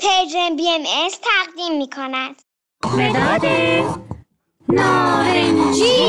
[0.00, 2.42] پرژن بی ام از تقدیم می کند.
[2.84, 3.46] مداد
[4.68, 6.08] نارنجی.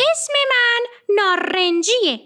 [0.00, 2.25] اسم من نارنجیه.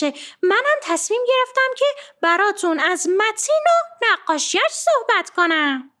[0.41, 1.85] منم تصمیم گرفتم که
[2.21, 5.91] براتون از متین و نقاشیش صحبت کنم.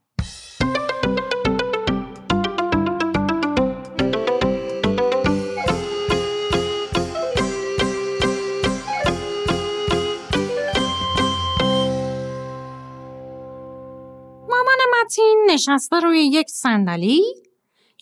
[14.49, 17.21] مامان متین نشسته روی یک صندلی.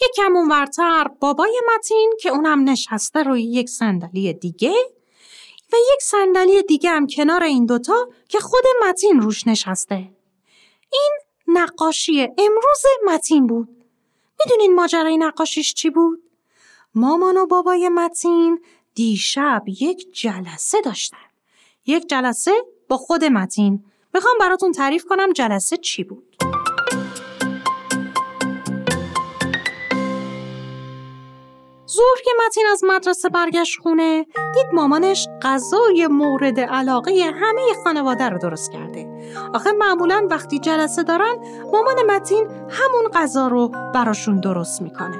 [0.02, 4.74] یکم اونورتر بابای متین که اونم نشسته روی یک صندلی دیگه.
[5.74, 9.96] و یک صندلی دیگه هم کنار این دوتا که خود متین روش نشسته.
[10.94, 11.12] این
[11.48, 13.86] نقاشی امروز متین بود.
[14.46, 16.24] می‌دونین ماجرای نقاشیش چی بود؟
[16.96, 18.64] مامان و بابای متین
[18.96, 21.18] دیشب یک جلسه داشتن.
[21.86, 23.86] یک جلسه با خود متین.
[24.14, 26.29] می‌خوام براتون تعریف کنم جلسه چی بود.
[31.90, 38.38] ظهر که متین از مدرسه برگشت خونه دید مامانش غذای مورد علاقه همه خانواده رو
[38.38, 39.10] درست کرده.
[39.54, 41.36] آخه معمولا وقتی جلسه دارن
[41.72, 45.18] مامان متین همون غذا رو براشون درست می‌کنه.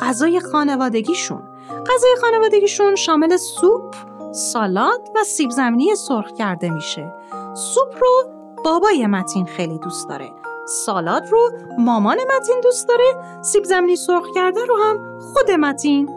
[0.00, 1.42] غذای خانوادگیشون.
[1.70, 3.94] غذای خانوادگیشون شامل سوپ
[4.32, 7.14] سالاد و سیب زمینی سرخ کرده میشه.
[7.54, 8.24] سوپ رو
[8.64, 10.30] بابای متین خیلی دوست داره.
[10.70, 16.08] سالاد رو مامان متین دوست داره سیب زمینی سرخ کرده رو هم خود متین.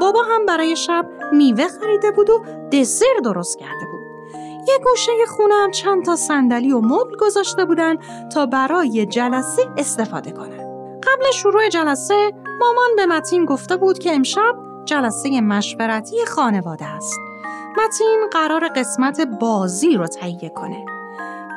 [0.00, 4.06] بابا هم برای شب میوه خریده بود و دسر درست کرده بود.
[4.68, 7.96] یه گوشه خونه هم چند تا صندلی و مبل گذاشته بودن
[8.28, 10.66] تا برای جلسه استفاده کنن.
[11.00, 17.18] قبل شروع جلسه مامان به متین گفته بود که امشب جلسه مشورتی خانواده است.
[17.84, 20.95] متین قرار قسمت بازی رو تهیه کنه.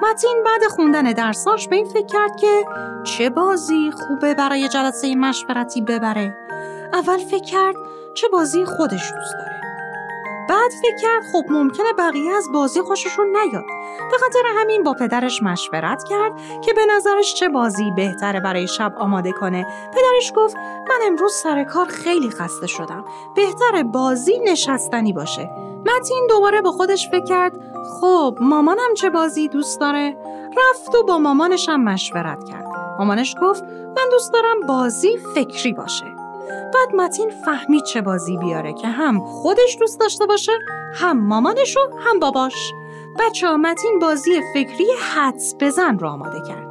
[0.02, 2.66] متین بعد خوندن درساش به این فکر کرد که
[3.04, 6.38] چه بازی خوبه برای جلسه مشورتی ببره.
[6.94, 7.76] اول فکر کرد
[8.14, 9.62] چه بازی خودش دوست داره.
[10.50, 13.64] بعد فکر کرد خب ممکنه بقیه از بازی خوششون نیاد.
[14.12, 18.94] به خاطر همین با پدرش مشورت کرد که به نظرش چه بازی بهتره برای شب
[18.98, 19.68] آماده کنه.
[19.94, 20.56] پدرش گفت
[20.90, 23.06] من امروز سر کار خیلی خسته شدم.
[23.36, 25.50] بهتره بازی نشستنی باشه.
[25.86, 27.54] متین دوباره با خودش فکر کرد
[28.02, 30.18] خب مامانم چه بازی دوست داره؟
[30.58, 32.66] رفت و با مامانش هم مشورت کرد.
[33.00, 33.64] مامانش گفت
[33.98, 36.06] من دوست دارم بازی فکری باشه.
[36.74, 40.52] بعد متین فهمید چه بازی بیاره که هم خودش دوست داشته باشه
[40.94, 42.74] هم مامانش و هم باباش.
[43.20, 46.70] بچه ها متین بازی فکری حدس بزن را آماده کرد.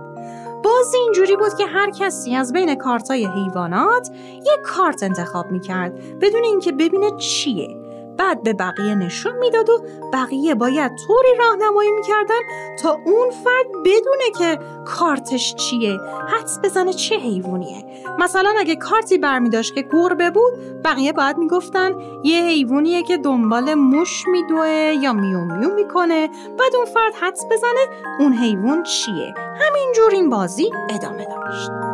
[0.63, 6.45] بازی اینجوری بود که هر کسی از بین کارتای حیوانات یک کارت انتخاب می‌کرد بدون
[6.45, 7.88] اینکه ببینه چیه.
[8.19, 12.41] بعد به بقیه نشون می‌داد و بقیه باید طوری راهنمایی می‌کردن
[12.83, 17.85] تا اون فرد بدونه که کارتش چیه حدس بزنه چه حیوانیه.
[18.19, 20.53] مثلا اگه کارتی برمیداشت که گربه بود
[20.85, 26.29] بقیه باید می‌گفتن یه حیوانیه که دنبال موش میدوه یا میو میو می‌کنه.
[26.59, 27.87] بعد اون فرد حدس بزنه
[28.21, 29.35] اون حیوان چیه.
[29.37, 31.88] همینجور این بازی ادامه داشت.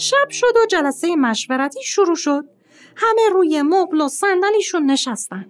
[0.00, 2.44] شب شد و جلسه مشورتی شروع شد.
[2.96, 5.46] همه روی مبل و صندلیشون نشستن.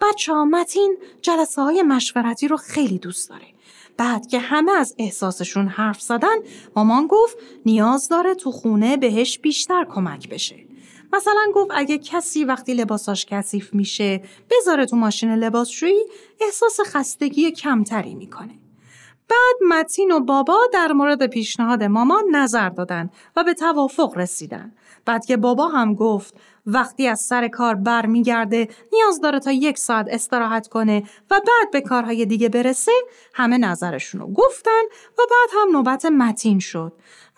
[0.00, 3.46] بچه ها متین جلسه های مشورتی رو خیلی دوست داره.
[3.96, 6.36] بعد که همه از احساسشون حرف زدن
[6.76, 7.36] مامان گفت
[7.66, 10.56] نیاز داره تو خونه بهش بیشتر کمک بشه.
[11.12, 16.04] مثلا گفت اگه کسی وقتی لباساش کثیف میشه بذاره تو ماشین لباسشویی
[16.40, 18.61] احساس خستگی کمتری می‌کنه.
[19.28, 24.72] بعد متین و بابا در مورد پیشنهاد مامان نظر دادن و به توافق رسیدن.
[25.04, 26.34] بعد که بابا هم گفت
[26.66, 31.80] وقتی از سر کار برمیگرده نیاز داره تا یک ساعت استراحت کنه و بعد به
[31.80, 32.92] کارهای دیگه برسه
[33.34, 34.82] همه نظرشونو گفتن
[35.18, 36.92] و بعد هم نوبت متین شد.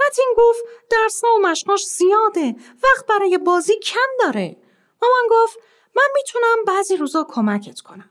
[0.07, 0.61] متین گفت
[0.91, 4.57] درسنا و مشقاش زیاده وقت برای بازی کم داره.
[5.03, 5.59] مامان گفت
[5.97, 8.11] من می‌تونم بعضی روزا کمکت کنم.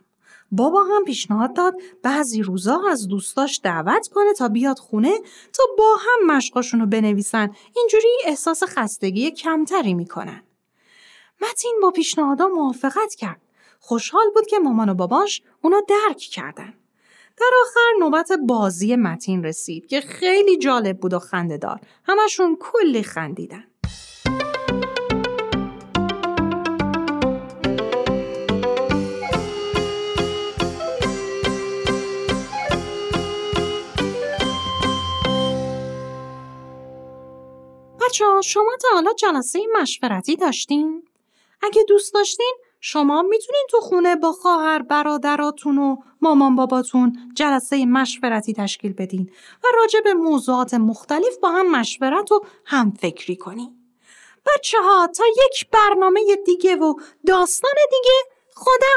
[0.56, 5.20] بابا هم پیشنهاد داد بعضی روزا از دوستاش دعوت کنه تا بیاد خونه
[5.54, 7.56] تا با هم مشقاشونو بنویسن.
[7.76, 10.44] اینجوری احساس خستگی کمتری می‌کنن.
[11.42, 13.42] متین با پیشنهادا موافقت کرد.
[13.80, 16.74] خوشحال بود که مامان و باباش اونو درک کردن.
[17.38, 23.04] در آخر نوبت بازی متین رسید که خیلی جالب بود و خنده دار همشون کلی
[23.04, 23.73] خندیدن.
[38.14, 41.04] بچه شما تا حالا جلسه مشورتی داشتین؟
[41.62, 48.54] اگه دوست داشتین شما می‌تونین تو خونه با خواهر برادراتون و مامان باباتون جلسه مشورتی
[48.54, 49.32] تشکیل بدین
[49.64, 53.76] و راجع به موضوعات مختلف با هم مشورت و هم فکری کنین.
[54.46, 56.94] بچه ها تا یک برنامه دیگه و
[57.28, 58.16] داستان دیگه
[58.56, 58.88] خدا